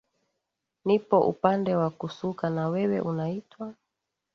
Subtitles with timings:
[0.85, 3.73] nipo upande wa kusuka na wewe unaitwa